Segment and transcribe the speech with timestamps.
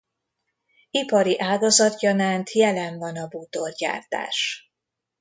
[0.91, 4.71] Ipari ágazat gyanánt jelen van a bútorgyártás.